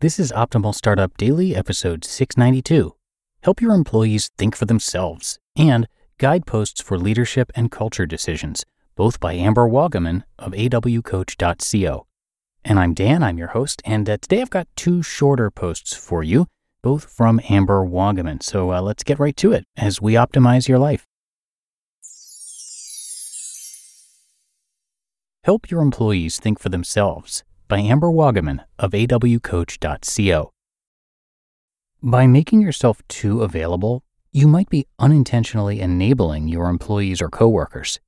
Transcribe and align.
This 0.00 0.20
is 0.20 0.30
Optimal 0.30 0.76
Startup 0.76 1.16
Daily, 1.16 1.56
episode 1.56 2.04
692. 2.04 2.94
Help 3.42 3.60
your 3.60 3.74
employees 3.74 4.30
think 4.38 4.54
for 4.54 4.64
themselves 4.64 5.40
and 5.56 5.88
guideposts 6.18 6.80
for 6.80 6.96
leadership 6.96 7.50
and 7.56 7.68
culture 7.68 8.06
decisions, 8.06 8.64
both 8.94 9.18
by 9.18 9.32
Amber 9.32 9.68
Wagaman 9.68 10.22
of 10.38 10.52
awcoach.co. 10.52 12.06
And 12.64 12.78
I'm 12.78 12.94
Dan, 12.94 13.24
I'm 13.24 13.38
your 13.38 13.48
host, 13.48 13.82
and 13.84 14.08
uh, 14.08 14.18
today 14.18 14.40
I've 14.40 14.50
got 14.50 14.68
two 14.76 15.02
shorter 15.02 15.50
posts 15.50 15.96
for 15.96 16.22
you, 16.22 16.46
both 16.80 17.10
from 17.10 17.40
Amber 17.50 17.84
Wagaman. 17.84 18.40
So 18.40 18.72
uh, 18.72 18.80
let's 18.80 19.02
get 19.02 19.18
right 19.18 19.36
to 19.38 19.50
it 19.50 19.64
as 19.76 20.00
we 20.00 20.12
optimize 20.12 20.68
your 20.68 20.78
life. 20.78 21.08
Help 25.42 25.72
your 25.72 25.82
employees 25.82 26.38
think 26.38 26.60
for 26.60 26.68
themselves 26.68 27.42
by 27.68 27.80
Amber 27.80 28.08
Wagaman 28.08 28.64
of 28.78 28.92
awcoach.co. 28.92 30.52
By 32.02 32.26
making 32.26 32.62
yourself 32.62 33.02
too 33.08 33.42
available, 33.42 34.02
you 34.32 34.48
might 34.48 34.70
be 34.70 34.86
unintentionally 34.98 35.80
enabling 35.80 36.48
your 36.48 36.70
employees 36.70 37.20
or 37.20 37.28
coworkers. 37.28 38.00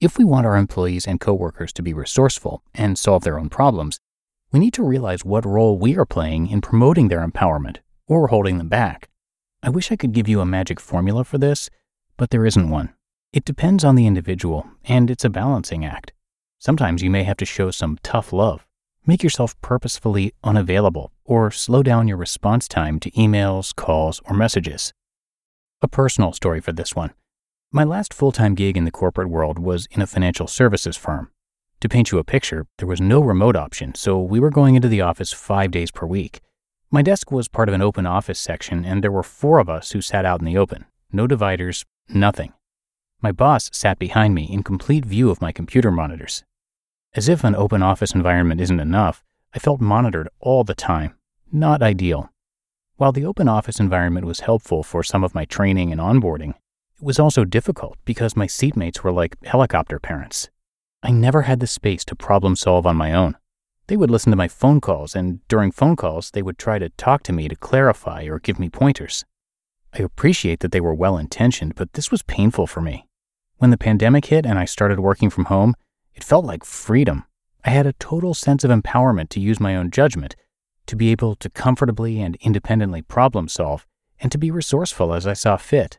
If 0.00 0.16
we 0.16 0.24
want 0.24 0.46
our 0.46 0.56
employees 0.56 1.06
and 1.08 1.18
coworkers 1.20 1.72
to 1.72 1.82
be 1.82 1.92
resourceful 1.92 2.62
and 2.72 2.96
solve 2.96 3.24
their 3.24 3.38
own 3.38 3.48
problems, 3.48 3.98
we 4.52 4.60
need 4.60 4.74
to 4.74 4.84
realize 4.84 5.24
what 5.24 5.44
role 5.44 5.76
we 5.76 5.96
are 5.96 6.06
playing 6.06 6.46
in 6.48 6.60
promoting 6.60 7.08
their 7.08 7.26
empowerment 7.26 7.78
or 8.06 8.28
holding 8.28 8.58
them 8.58 8.68
back. 8.68 9.08
I 9.62 9.70
wish 9.70 9.90
I 9.90 9.96
could 9.96 10.12
give 10.12 10.28
you 10.28 10.40
a 10.40 10.46
magic 10.46 10.78
formula 10.78 11.24
for 11.24 11.38
this, 11.38 11.68
but 12.16 12.30
there 12.30 12.46
isn't 12.46 12.70
one. 12.70 12.94
It 13.32 13.44
depends 13.44 13.84
on 13.84 13.96
the 13.96 14.06
individual, 14.06 14.68
and 14.84 15.10
it's 15.10 15.24
a 15.24 15.30
balancing 15.30 15.84
act. 15.84 16.12
Sometimes 16.58 17.02
you 17.02 17.10
may 17.10 17.24
have 17.24 17.36
to 17.38 17.44
show 17.44 17.70
some 17.70 17.98
tough 18.02 18.32
love 18.32 18.66
Make 19.10 19.24
yourself 19.24 19.60
purposefully 19.60 20.34
unavailable 20.44 21.10
or 21.24 21.50
slow 21.50 21.82
down 21.82 22.06
your 22.06 22.16
response 22.16 22.68
time 22.68 23.00
to 23.00 23.10
emails, 23.10 23.74
calls, 23.74 24.20
or 24.24 24.36
messages. 24.36 24.92
A 25.82 25.88
personal 25.88 26.32
story 26.32 26.60
for 26.60 26.70
this 26.70 26.94
one. 26.94 27.10
My 27.72 27.82
last 27.82 28.14
full 28.14 28.30
time 28.30 28.54
gig 28.54 28.76
in 28.76 28.84
the 28.84 28.92
corporate 28.92 29.28
world 29.28 29.58
was 29.58 29.88
in 29.90 30.00
a 30.00 30.06
financial 30.06 30.46
services 30.46 30.96
firm. 30.96 31.32
To 31.80 31.88
paint 31.88 32.12
you 32.12 32.18
a 32.18 32.22
picture, 32.22 32.68
there 32.78 32.86
was 32.86 33.00
no 33.00 33.18
remote 33.20 33.56
option, 33.56 33.96
so 33.96 34.16
we 34.16 34.38
were 34.38 34.48
going 34.48 34.76
into 34.76 34.86
the 34.86 35.00
office 35.00 35.32
five 35.32 35.72
days 35.72 35.90
per 35.90 36.06
week. 36.06 36.40
My 36.92 37.02
desk 37.02 37.32
was 37.32 37.48
part 37.48 37.68
of 37.68 37.74
an 37.74 37.82
open 37.82 38.06
office 38.06 38.38
section, 38.38 38.84
and 38.84 39.02
there 39.02 39.10
were 39.10 39.24
four 39.24 39.58
of 39.58 39.68
us 39.68 39.90
who 39.90 40.00
sat 40.00 40.24
out 40.24 40.38
in 40.38 40.46
the 40.46 40.56
open. 40.56 40.84
No 41.10 41.26
dividers, 41.26 41.84
nothing. 42.08 42.52
My 43.20 43.32
boss 43.32 43.70
sat 43.72 43.98
behind 43.98 44.36
me 44.36 44.44
in 44.44 44.62
complete 44.62 45.04
view 45.04 45.30
of 45.30 45.42
my 45.42 45.50
computer 45.50 45.90
monitors. 45.90 46.44
As 47.12 47.28
if 47.28 47.42
an 47.42 47.56
open 47.56 47.82
office 47.82 48.14
environment 48.14 48.60
isn't 48.60 48.78
enough, 48.78 49.24
I 49.52 49.58
felt 49.58 49.80
monitored 49.80 50.28
all 50.38 50.62
the 50.62 50.76
time. 50.76 51.16
Not 51.50 51.82
ideal. 51.82 52.30
While 52.98 53.10
the 53.10 53.24
open 53.24 53.48
office 53.48 53.80
environment 53.80 54.26
was 54.26 54.40
helpful 54.40 54.84
for 54.84 55.02
some 55.02 55.24
of 55.24 55.34
my 55.34 55.44
training 55.44 55.90
and 55.90 56.00
onboarding, 56.00 56.50
it 56.50 57.02
was 57.02 57.18
also 57.18 57.44
difficult 57.44 57.98
because 58.04 58.36
my 58.36 58.46
seatmates 58.46 59.00
were 59.00 59.10
like 59.10 59.44
helicopter 59.44 59.98
parents. 59.98 60.50
I 61.02 61.10
never 61.10 61.42
had 61.42 61.58
the 61.58 61.66
space 61.66 62.04
to 62.04 62.14
problem 62.14 62.54
solve 62.54 62.86
on 62.86 62.94
my 62.94 63.12
own. 63.12 63.36
They 63.88 63.96
would 63.96 64.10
listen 64.10 64.30
to 64.30 64.36
my 64.36 64.46
phone 64.46 64.80
calls, 64.80 65.16
and 65.16 65.40
during 65.48 65.72
phone 65.72 65.96
calls, 65.96 66.30
they 66.30 66.42
would 66.42 66.58
try 66.58 66.78
to 66.78 66.90
talk 66.90 67.24
to 67.24 67.32
me 67.32 67.48
to 67.48 67.56
clarify 67.56 68.26
or 68.26 68.38
give 68.38 68.60
me 68.60 68.68
pointers. 68.68 69.24
I 69.92 70.02
appreciate 70.04 70.60
that 70.60 70.70
they 70.70 70.80
were 70.80 70.94
well 70.94 71.18
intentioned, 71.18 71.74
but 71.74 71.94
this 71.94 72.12
was 72.12 72.22
painful 72.22 72.68
for 72.68 72.80
me. 72.80 73.08
When 73.56 73.70
the 73.70 73.76
pandemic 73.76 74.26
hit 74.26 74.46
and 74.46 74.60
I 74.60 74.64
started 74.64 75.00
working 75.00 75.28
from 75.28 75.46
home, 75.46 75.74
it 76.14 76.24
felt 76.24 76.44
like 76.44 76.64
freedom. 76.64 77.24
I 77.64 77.70
had 77.70 77.86
a 77.86 77.92
total 77.94 78.34
sense 78.34 78.64
of 78.64 78.70
empowerment 78.70 79.28
to 79.30 79.40
use 79.40 79.60
my 79.60 79.76
own 79.76 79.90
judgment, 79.90 80.36
to 80.86 80.96
be 80.96 81.10
able 81.10 81.36
to 81.36 81.50
comfortably 81.50 82.20
and 82.20 82.36
independently 82.36 83.02
problem 83.02 83.48
solve, 83.48 83.86
and 84.20 84.32
to 84.32 84.38
be 84.38 84.50
resourceful 84.50 85.14
as 85.14 85.26
I 85.26 85.34
saw 85.34 85.56
fit. 85.56 85.98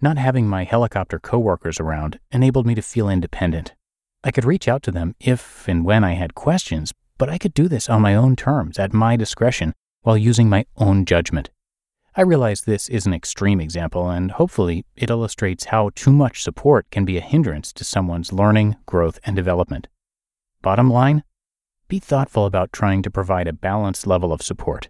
Not 0.00 0.16
having 0.16 0.46
my 0.46 0.64
helicopter 0.64 1.18
coworkers 1.18 1.80
around 1.80 2.20
enabled 2.30 2.66
me 2.66 2.74
to 2.74 2.82
feel 2.82 3.08
independent. 3.08 3.74
I 4.22 4.30
could 4.30 4.44
reach 4.44 4.68
out 4.68 4.82
to 4.84 4.90
them 4.90 5.14
if 5.20 5.66
and 5.66 5.84
when 5.84 6.04
I 6.04 6.12
had 6.12 6.34
questions, 6.34 6.92
but 7.18 7.28
I 7.28 7.38
could 7.38 7.54
do 7.54 7.68
this 7.68 7.88
on 7.88 8.02
my 8.02 8.14
own 8.14 8.36
terms 8.36 8.78
at 8.78 8.92
my 8.92 9.16
discretion 9.16 9.74
while 10.02 10.16
using 10.16 10.48
my 10.48 10.66
own 10.76 11.04
judgment. 11.04 11.50
I 12.18 12.22
realize 12.22 12.62
this 12.62 12.88
is 12.88 13.06
an 13.06 13.14
extreme 13.14 13.60
example, 13.60 14.10
and 14.10 14.32
hopefully 14.32 14.84
it 14.96 15.08
illustrates 15.08 15.66
how 15.66 15.90
too 15.94 16.10
much 16.10 16.42
support 16.42 16.90
can 16.90 17.04
be 17.04 17.16
a 17.16 17.20
hindrance 17.20 17.72
to 17.74 17.84
someone's 17.84 18.32
learning, 18.32 18.74
growth, 18.86 19.20
and 19.24 19.36
development. 19.36 19.86
Bottom 20.60 20.90
line 20.90 21.22
be 21.86 22.00
thoughtful 22.00 22.44
about 22.44 22.72
trying 22.72 23.02
to 23.02 23.10
provide 23.10 23.46
a 23.46 23.52
balanced 23.52 24.04
level 24.04 24.32
of 24.32 24.42
support. 24.42 24.88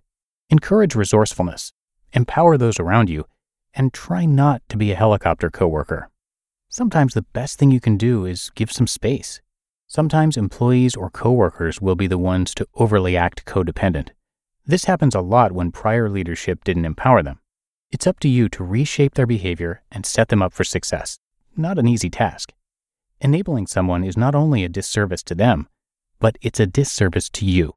Encourage 0.48 0.94
resourcefulness, 0.94 1.74
empower 2.14 2.56
those 2.56 2.80
around 2.80 3.10
you, 3.10 3.26
and 3.74 3.92
try 3.92 4.24
not 4.24 4.62
to 4.70 4.78
be 4.78 4.90
a 4.90 4.96
helicopter 4.96 5.50
coworker. 5.50 6.08
Sometimes 6.70 7.12
the 7.12 7.26
best 7.34 7.58
thing 7.58 7.70
you 7.70 7.78
can 7.78 7.98
do 7.98 8.24
is 8.24 8.50
give 8.54 8.72
some 8.72 8.86
space. 8.86 9.42
Sometimes 9.86 10.38
employees 10.38 10.96
or 10.96 11.10
coworkers 11.10 11.78
will 11.78 11.94
be 11.94 12.06
the 12.06 12.16
ones 12.16 12.54
to 12.54 12.66
overly 12.76 13.18
act 13.18 13.44
codependent. 13.44 14.12
This 14.68 14.84
happens 14.84 15.14
a 15.14 15.22
lot 15.22 15.52
when 15.52 15.72
prior 15.72 16.10
leadership 16.10 16.62
didn't 16.62 16.84
empower 16.84 17.22
them. 17.22 17.40
It's 17.90 18.06
up 18.06 18.20
to 18.20 18.28
you 18.28 18.50
to 18.50 18.62
reshape 18.62 19.14
their 19.14 19.26
behavior 19.26 19.80
and 19.90 20.04
set 20.04 20.28
them 20.28 20.42
up 20.42 20.52
for 20.52 20.62
success. 20.62 21.18
Not 21.56 21.78
an 21.78 21.88
easy 21.88 22.10
task. 22.10 22.52
Enabling 23.22 23.66
someone 23.66 24.04
is 24.04 24.14
not 24.14 24.34
only 24.34 24.64
a 24.64 24.68
disservice 24.68 25.22
to 25.22 25.34
them, 25.34 25.68
but 26.20 26.36
it's 26.42 26.60
a 26.60 26.66
disservice 26.66 27.30
to 27.30 27.46
you. 27.46 27.72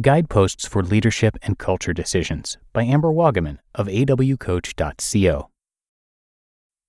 Guideposts 0.00 0.66
for 0.66 0.82
Leadership 0.82 1.36
and 1.42 1.58
Culture 1.58 1.92
Decisions 1.92 2.56
by 2.72 2.82
Amber 2.82 3.10
Wagaman 3.10 3.58
of 3.74 3.88
awcoach.co. 3.88 5.50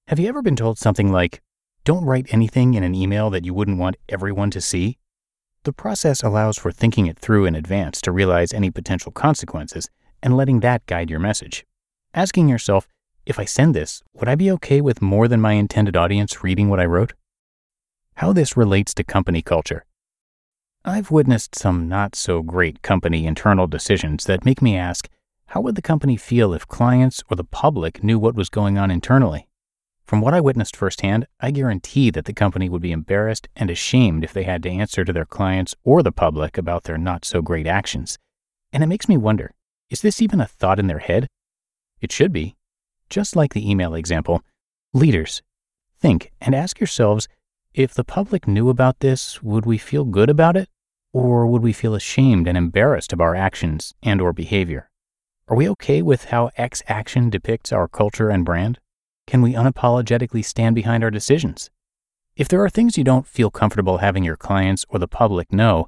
Have 0.08 0.20
you 0.20 0.30
ever 0.30 0.42
been 0.42 0.56
told 0.56 0.80
something 0.80 1.12
like, 1.12 1.42
don't 1.84 2.06
write 2.06 2.34
anything 2.34 2.76
in 2.76 2.84
an 2.84 2.96
email 2.96 3.30
that 3.30 3.44
you 3.44 3.54
wouldn't 3.54 3.78
want 3.78 3.98
everyone 4.08 4.52
to 4.52 4.62
see? 4.62 5.00
The 5.64 5.74
process 5.74 6.24
allows 6.24 6.58
for 6.58 6.72
thinking 6.72 7.08
it 7.08 7.20
through 7.20 7.46
in 7.46 7.54
advance 7.54 8.00
to 8.02 8.14
realize 8.14 8.54
any 8.54 8.72
potential 8.72 9.12
consequences 9.12 9.90
and 10.24 10.38
letting 10.38 10.62
that 10.62 10.86
guide 10.86 11.10
your 11.10 11.20
message. 11.20 11.66
Asking 12.14 12.48
yourself, 12.48 12.88
if 13.26 13.38
I 13.38 13.44
send 13.44 13.76
this, 13.76 14.02
would 14.14 14.30
I 14.30 14.36
be 14.36 14.50
okay 14.52 14.80
with 14.80 15.02
more 15.02 15.28
than 15.28 15.42
my 15.42 15.54
intended 15.54 15.98
audience 15.98 16.44
reading 16.44 16.70
what 16.70 16.80
I 16.80 16.86
wrote? 16.86 17.12
How 18.16 18.32
this 18.32 18.56
relates 18.56 18.94
to 18.96 19.04
company 19.04 19.42
culture. 19.42 19.86
I've 20.86 21.12
witnessed 21.12 21.56
some 21.56 21.90
not 21.90 22.16
so 22.16 22.42
great 22.42 22.82
company 22.82 23.26
internal 23.26 23.68
decisions 23.68 24.24
that 24.26 24.46
make 24.46 24.62
me 24.62 24.78
ask 24.78 25.10
how 25.48 25.60
would 25.62 25.76
the 25.76 25.82
company 25.82 26.16
feel 26.16 26.54
if 26.54 26.68
clients 26.70 27.22
or 27.30 27.36
the 27.36 27.44
public 27.44 28.02
knew 28.02 28.18
what 28.18 28.36
was 28.36 28.50
going 28.50 28.78
on 28.78 28.90
internally? 28.90 29.49
From 30.10 30.22
what 30.22 30.34
I 30.34 30.42
witnessed 30.42 30.76
firsthand, 30.76 31.28
I 31.40 31.52
guarantee 31.52 32.10
that 32.10 32.26
the 32.26 32.34
company 32.34 32.68
would 32.68 32.82
be 32.82 32.92
embarrassed 32.92 33.48
and 33.56 33.70
ashamed 33.70 34.24
if 34.24 34.34
they 34.34 34.42
had 34.42 34.64
to 34.64 34.70
answer 34.72 35.06
to 35.06 35.14
their 35.14 35.24
clients 35.24 35.76
or 35.84 36.02
the 36.02 36.12
public 36.12 36.58
about 36.58 36.86
their 36.86 36.98
not 36.98 37.26
so 37.26 37.44
great 37.44 37.68
actions. 37.68 38.18
And 38.74 38.82
it 38.82 38.88
makes 38.88 39.08
me 39.08 39.18
wonder 39.18 39.54
is 39.92 40.02
this 40.02 40.20
even 40.20 40.42
a 40.42 40.48
thought 40.48 40.80
in 40.80 40.88
their 40.88 40.98
head? 40.98 41.28
It 42.02 42.12
should 42.12 42.34
be. 42.34 42.56
Just 43.12 43.36
like 43.36 43.54
the 43.54 43.70
email 43.70 43.94
example, 43.94 44.42
leaders, 44.96 45.44
think 46.00 46.32
and 46.42 46.56
ask 46.56 46.80
yourselves 46.80 47.28
If 47.76 47.94
the 47.94 48.04
public 48.04 48.48
knew 48.48 48.70
about 48.70 49.02
this, 49.02 49.44
would 49.44 49.68
we 49.68 49.78
feel 49.78 50.06
good 50.06 50.32
about 50.32 50.58
it? 50.58 50.70
Or 51.14 51.46
would 51.46 51.62
we 51.62 51.72
feel 51.72 51.94
ashamed 51.94 52.48
and 52.48 52.58
embarrassed 52.58 53.14
of 53.14 53.22
our 53.22 53.36
actions 53.36 53.94
and 54.02 54.22
or 54.22 54.34
behavior? 54.34 54.90
Are 55.48 55.56
we 55.56 55.70
okay 55.70 56.02
with 56.02 56.26
how 56.34 56.50
X 56.58 56.82
action 56.88 57.30
depicts 57.30 57.72
our 57.72 57.88
culture 57.88 58.32
and 58.32 58.44
brand? 58.44 58.80
Can 59.30 59.44
we 59.44 59.54
unapologetically 59.54 60.44
stand 60.44 60.74
behind 60.74 61.04
our 61.04 61.12
decisions? 61.12 61.70
If 62.36 62.48
there 62.48 62.64
are 62.64 62.70
things 62.70 62.98
you 62.98 63.04
don't 63.04 63.28
feel 63.28 63.52
comfortable 63.52 64.00
having 64.00 64.24
your 64.24 64.36
clients 64.36 64.88
or 64.90 64.98
the 64.98 65.08
public 65.08 65.54
know, 65.54 65.88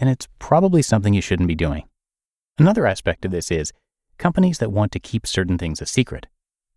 then 0.00 0.08
it's 0.08 0.26
probably 0.40 0.82
something 0.82 1.14
you 1.14 1.20
shouldn't 1.20 1.46
be 1.46 1.54
doing. 1.54 1.84
Another 2.58 2.84
aspect 2.84 3.24
of 3.24 3.30
this 3.30 3.52
is 3.52 3.72
companies 4.18 4.58
that 4.58 4.72
want 4.72 4.90
to 4.90 4.98
keep 4.98 5.28
certain 5.28 5.58
things 5.58 5.80
a 5.80 5.86
secret. 5.86 6.26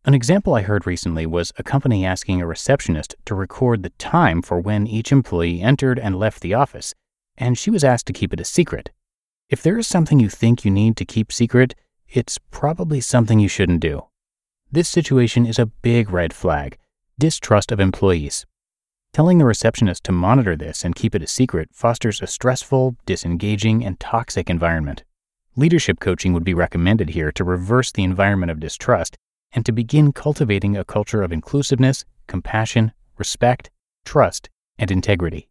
An 0.05 0.13
example 0.13 0.53
I 0.53 0.61
heard 0.61 0.85
recently 0.85 1.25
was 1.25 1.51
a 1.57 1.63
company 1.63 2.05
asking 2.05 2.39
a 2.39 2.45
receptionist 2.45 3.15
to 3.25 3.33
record 3.33 3.81
the 3.81 3.89
time 3.97 4.43
for 4.43 4.59
when 4.59 4.85
each 4.85 5.11
employee 5.11 5.63
entered 5.63 5.97
and 5.97 6.19
left 6.19 6.41
the 6.41 6.53
office, 6.53 6.93
and 7.35 7.57
she 7.57 7.71
was 7.71 7.83
asked 7.83 8.05
to 8.05 8.13
keep 8.13 8.31
it 8.31 8.39
a 8.39 8.45
secret. 8.45 8.91
If 9.49 9.63
there 9.63 9.79
is 9.79 9.87
something 9.87 10.19
you 10.19 10.29
think 10.29 10.63
you 10.63 10.69
need 10.69 10.97
to 10.97 11.03
keep 11.03 11.33
secret, 11.33 11.73
it's 12.07 12.37
probably 12.51 13.01
something 13.01 13.39
you 13.39 13.49
shouldn't 13.49 13.79
do. 13.79 14.03
This 14.71 14.89
situation 14.89 15.45
is 15.45 15.59
a 15.59 15.67
big 15.67 16.09
red 16.09 16.33
flag 16.33 16.77
distrust 17.17 17.71
of 17.71 17.79
employees. 17.79 18.45
Telling 19.13 19.37
the 19.37 19.45
receptionist 19.45 20.03
to 20.03 20.11
monitor 20.11 20.55
this 20.57 20.83
and 20.83 20.93
keep 20.93 21.15
it 21.15 21.21
a 21.21 21.27
secret 21.27 21.69
fosters 21.71 22.21
a 22.21 22.27
stressful, 22.27 22.97
disengaging, 23.05 23.85
and 23.85 23.97
toxic 23.99 24.49
environment. 24.49 25.05
Leadership 25.55 26.01
coaching 26.01 26.33
would 26.33 26.43
be 26.43 26.53
recommended 26.53 27.11
here 27.11 27.31
to 27.31 27.45
reverse 27.45 27.93
the 27.93 28.03
environment 28.03 28.51
of 28.51 28.59
distrust 28.59 29.17
and 29.53 29.65
to 29.65 29.71
begin 29.71 30.11
cultivating 30.11 30.75
a 30.75 30.83
culture 30.83 31.23
of 31.23 31.31
inclusiveness, 31.31 32.03
compassion, 32.27 32.91
respect, 33.17 33.69
trust, 34.03 34.49
and 34.77 34.91
integrity. 34.91 35.47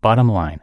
Bottom 0.00 0.28
line 0.28 0.60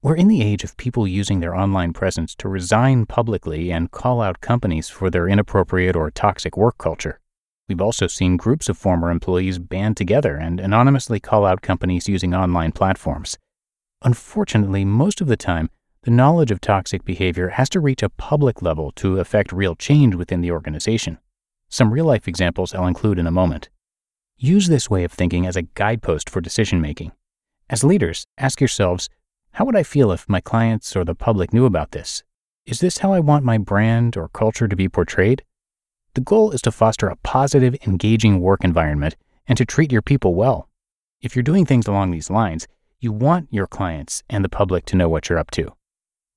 We're 0.00 0.14
in 0.14 0.28
the 0.28 0.42
age 0.42 0.62
of 0.62 0.76
people 0.76 1.08
using 1.08 1.40
their 1.40 1.56
online 1.56 1.92
presence 1.92 2.36
to 2.36 2.48
resign 2.48 3.04
publicly 3.04 3.72
and 3.72 3.90
call 3.90 4.20
out 4.20 4.40
companies 4.40 4.88
for 4.88 5.10
their 5.10 5.26
inappropriate 5.26 5.96
or 5.96 6.08
toxic 6.12 6.56
work 6.56 6.78
culture. 6.78 7.18
We've 7.68 7.80
also 7.80 8.06
seen 8.06 8.36
groups 8.36 8.68
of 8.68 8.78
former 8.78 9.10
employees 9.10 9.58
band 9.58 9.96
together 9.96 10.36
and 10.36 10.60
anonymously 10.60 11.18
call 11.18 11.44
out 11.44 11.62
companies 11.62 12.08
using 12.08 12.32
online 12.32 12.70
platforms. 12.70 13.38
Unfortunately, 14.02 14.84
most 14.84 15.20
of 15.20 15.26
the 15.26 15.36
time, 15.36 15.68
the 16.02 16.12
knowledge 16.12 16.52
of 16.52 16.60
toxic 16.60 17.04
behavior 17.04 17.48
has 17.48 17.68
to 17.70 17.80
reach 17.80 18.04
a 18.04 18.08
public 18.08 18.62
level 18.62 18.92
to 18.92 19.18
affect 19.18 19.50
real 19.50 19.74
change 19.74 20.14
within 20.14 20.42
the 20.42 20.52
organization. 20.52 21.18
Some 21.70 21.92
real 21.92 22.04
life 22.04 22.28
examples 22.28 22.72
I'll 22.72 22.86
include 22.86 23.18
in 23.18 23.26
a 23.26 23.32
moment. 23.32 23.68
Use 24.36 24.68
this 24.68 24.88
way 24.88 25.02
of 25.02 25.10
thinking 25.10 25.44
as 25.44 25.56
a 25.56 25.62
guidepost 25.62 26.30
for 26.30 26.40
decision 26.40 26.80
making. 26.80 27.10
As 27.68 27.82
leaders, 27.82 28.28
ask 28.38 28.60
yourselves 28.60 29.10
how 29.52 29.64
would 29.64 29.76
I 29.76 29.82
feel 29.82 30.12
if 30.12 30.28
my 30.28 30.40
clients 30.40 30.94
or 30.94 31.04
the 31.04 31.14
public 31.14 31.52
knew 31.52 31.64
about 31.64 31.90
this? 31.90 32.22
Is 32.64 32.80
this 32.80 32.98
how 32.98 33.12
I 33.12 33.20
want 33.20 33.44
my 33.44 33.58
brand 33.58 34.16
or 34.16 34.28
culture 34.28 34.68
to 34.68 34.76
be 34.76 34.88
portrayed? 34.88 35.42
The 36.14 36.20
goal 36.20 36.50
is 36.52 36.62
to 36.62 36.70
foster 36.70 37.08
a 37.08 37.16
positive, 37.16 37.74
engaging 37.86 38.40
work 38.40 38.62
environment 38.62 39.16
and 39.46 39.56
to 39.56 39.64
treat 39.64 39.90
your 39.90 40.02
people 40.02 40.34
well. 40.34 40.68
If 41.20 41.34
you're 41.34 41.42
doing 41.42 41.66
things 41.66 41.86
along 41.86 42.10
these 42.10 42.30
lines, 42.30 42.68
you 43.00 43.12
want 43.12 43.48
your 43.50 43.66
clients 43.66 44.22
and 44.28 44.44
the 44.44 44.48
public 44.48 44.84
to 44.86 44.96
know 44.96 45.08
what 45.08 45.28
you're 45.28 45.38
up 45.38 45.50
to. 45.52 45.72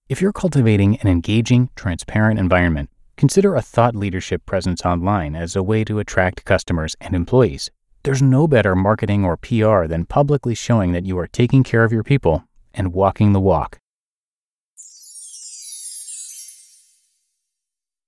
If 0.10 0.22
you're 0.22 0.34
cultivating 0.34 0.98
an 0.98 1.08
engaging, 1.08 1.70
transparent 1.76 2.40
environment, 2.40 2.90
consider 3.18 3.56
a 3.56 3.62
thought 3.62 3.96
leadership 3.96 4.46
presence 4.46 4.86
online 4.86 5.36
as 5.36 5.56
a 5.56 5.64
way 5.64 5.84
to 5.84 6.00
attract 6.00 6.46
customers 6.46 6.96
and 7.02 7.14
employees. 7.14 7.70
There's 8.04 8.22
no 8.22 8.48
better 8.48 8.76
marketing 8.76 9.26
or 9.26 9.38
PR 9.38 9.86
than 9.86 10.06
publicly 10.06 10.56
showing 10.56 10.92
that 10.94 11.06
you 11.06 11.20
are 11.20 11.28
taking 11.28 11.64
care 11.64 11.84
of 11.84 11.92
your 11.92 12.04
people 12.04 12.46
and 12.74 12.94
walking 12.94 13.34
the 13.34 13.40
walk. 13.40 13.80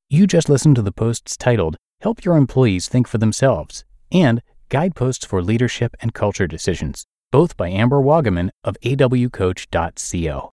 You 0.09 0.27
just 0.27 0.47
listened 0.47 0.75
to 0.75 0.81
the 0.83 0.91
posts 0.91 1.35
titled 1.35 1.75
Help 2.01 2.23
Your 2.23 2.37
Employees 2.37 2.87
Think 2.87 3.07
for 3.07 3.17
Themselves 3.17 3.83
and 4.11 4.43
Guideposts 4.69 5.25
for 5.25 5.41
Leadership 5.41 5.95
and 6.01 6.13
Culture 6.13 6.45
Decisions, 6.45 7.05
both 7.31 7.57
by 7.57 7.69
Amber 7.69 7.99
Wagaman 7.99 8.49
of 8.63 8.77
awcoach.co. 8.81 10.51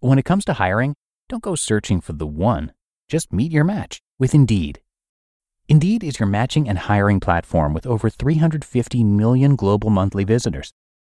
When 0.00 0.18
it 0.18 0.24
comes 0.24 0.44
to 0.46 0.54
hiring, 0.54 0.94
don't 1.28 1.42
go 1.42 1.54
searching 1.54 2.00
for 2.00 2.12
the 2.12 2.26
one. 2.26 2.72
Just 3.08 3.32
meet 3.32 3.52
your 3.52 3.64
match 3.64 4.00
with 4.18 4.34
Indeed. 4.34 4.80
Indeed 5.68 6.02
is 6.02 6.18
your 6.18 6.28
matching 6.28 6.68
and 6.68 6.78
hiring 6.78 7.20
platform 7.20 7.74
with 7.74 7.86
over 7.86 8.10
350 8.10 9.04
million 9.04 9.54
global 9.54 9.90
monthly 9.90 10.24
visitors 10.24 10.72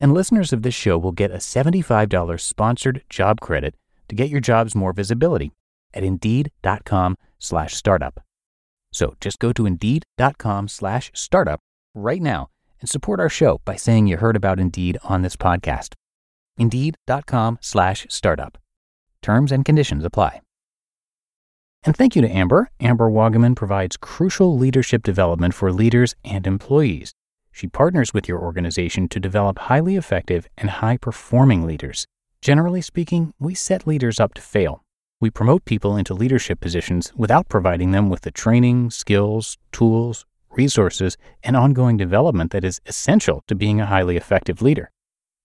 And 0.00 0.14
listeners 0.14 0.52
of 0.52 0.62
this 0.62 0.74
show 0.74 0.96
will 0.96 1.12
get 1.12 1.30
a 1.30 1.36
$75 1.36 2.40
sponsored 2.40 3.02
job 3.10 3.40
credit 3.40 3.74
to 4.08 4.14
get 4.14 4.30
your 4.30 4.40
jobs 4.40 4.74
more 4.74 4.92
visibility 4.92 5.52
at 5.92 6.02
indeed.com 6.02 7.16
slash 7.38 7.74
startup. 7.74 8.20
So 8.92 9.14
just 9.20 9.38
go 9.38 9.52
to 9.52 9.66
indeed.com 9.66 10.68
slash 10.68 11.10
startup 11.14 11.60
right 11.94 12.22
now 12.22 12.48
and 12.80 12.88
support 12.88 13.20
our 13.20 13.28
show 13.28 13.60
by 13.64 13.76
saying 13.76 14.06
you 14.06 14.16
heard 14.16 14.36
about 14.36 14.58
Indeed 14.58 14.98
on 15.04 15.22
this 15.22 15.36
podcast. 15.36 15.94
Indeed.com 16.56 17.58
slash 17.60 18.06
startup. 18.08 18.58
Terms 19.22 19.52
and 19.52 19.64
conditions 19.64 20.04
apply. 20.04 20.40
And 21.84 21.96
thank 21.96 22.14
you 22.14 22.22
to 22.22 22.28
Amber. 22.28 22.70
Amber 22.80 23.10
Wagaman 23.10 23.56
provides 23.56 23.96
crucial 23.96 24.58
leadership 24.58 25.02
development 25.02 25.54
for 25.54 25.72
leaders 25.72 26.14
and 26.24 26.46
employees. 26.46 27.12
She 27.52 27.66
partners 27.66 28.14
with 28.14 28.28
your 28.28 28.40
organization 28.40 29.08
to 29.08 29.20
develop 29.20 29.58
highly 29.58 29.96
effective 29.96 30.48
and 30.56 30.70
high 30.70 30.96
performing 30.96 31.66
leaders. 31.66 32.06
Generally 32.40 32.82
speaking, 32.82 33.34
we 33.38 33.54
set 33.54 33.86
leaders 33.86 34.18
up 34.18 34.34
to 34.34 34.42
fail. 34.42 34.84
We 35.20 35.30
promote 35.30 35.66
people 35.66 35.96
into 35.96 36.14
leadership 36.14 36.60
positions 36.60 37.12
without 37.14 37.48
providing 37.48 37.90
them 37.90 38.08
with 38.08 38.22
the 38.22 38.30
training, 38.30 38.90
skills, 38.90 39.58
tools, 39.72 40.24
resources, 40.50 41.16
and 41.42 41.56
ongoing 41.56 41.96
development 41.96 42.50
that 42.52 42.64
is 42.64 42.80
essential 42.86 43.44
to 43.46 43.54
being 43.54 43.80
a 43.80 43.86
highly 43.86 44.16
effective 44.16 44.62
leader. 44.62 44.90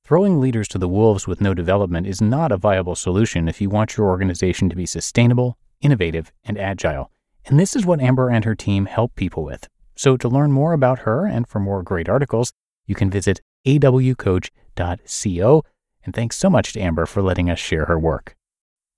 Throwing 0.06 0.40
leaders 0.40 0.68
to 0.70 0.78
the 0.78 0.88
wolves 0.88 1.28
with 1.28 1.42
no 1.42 1.54
development 1.54 2.08
is 2.08 2.22
not 2.22 2.52
a 2.52 2.58
viable 2.58 2.96
solution 2.96 3.48
if 3.48 3.60
you 3.60 3.70
want 3.70 3.98
your 3.98 4.08
organization 4.08 4.70
to 4.70 4.76
be 4.76 4.86
sustainable, 4.86 5.58
innovative, 5.82 6.32
and 6.44 6.58
agile. 6.58 7.12
And 7.46 7.60
this 7.60 7.76
is 7.76 7.86
what 7.86 8.00
Amber 8.00 8.30
and 8.30 8.46
her 8.46 8.56
team 8.56 8.86
help 8.86 9.16
people 9.16 9.44
with. 9.44 9.68
So 9.96 10.18
to 10.18 10.28
learn 10.30 10.52
more 10.52 10.74
about 10.74 11.00
her 11.00 11.26
and 11.26 11.48
for 11.48 11.60
more 11.60 11.84
great 11.84 12.10
articles, 12.10 12.52
you 12.86 12.96
can 12.96 13.10
visit 13.10 13.42
awcoach.co. 13.66 15.64
And 16.04 16.14
thanks 16.14 16.38
so 16.38 16.50
much 16.50 16.74
to 16.74 16.80
Amber 16.80 17.06
for 17.06 17.22
letting 17.22 17.50
us 17.50 17.60
share 17.60 17.86
her 17.86 17.98
work. 17.98 18.36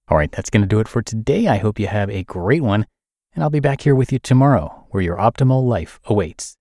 All 0.10 0.18
right, 0.18 0.32
that's 0.32 0.50
going 0.50 0.62
to 0.62 0.68
do 0.68 0.80
it 0.80 0.88
for 0.88 1.02
today. 1.02 1.48
I 1.48 1.58
hope 1.58 1.80
you 1.80 1.88
have 1.88 2.10
a 2.10 2.24
great 2.24 2.64
one, 2.64 2.86
and 3.34 3.44
I'll 3.44 3.50
be 3.50 3.60
back 3.60 3.82
here 3.82 3.96
with 3.96 4.12
you 4.12 4.20
tomorrow 4.20 4.86
where 4.90 5.04
your 5.04 5.18
optimal 5.18 5.68
life 5.68 6.00
awaits. 6.06 6.58